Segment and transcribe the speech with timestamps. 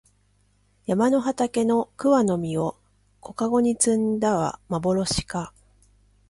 [0.87, 2.75] 山の畑の桑の実を
[3.19, 5.53] 小かごに摘んだはまぼろしか